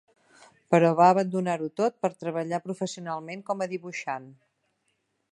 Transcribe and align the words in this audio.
Però 0.75 0.87
va 0.99 1.09
abandonar-ho 1.15 1.67
tot 1.81 1.99
per 2.05 2.11
treballar 2.23 2.59
professionalment 2.63 3.43
com 3.51 3.61
a 3.61 3.69
dibuixant. 3.75 4.27